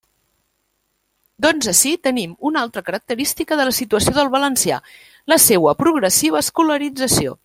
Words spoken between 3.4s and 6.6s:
de la situació del valencià: la seua progressiva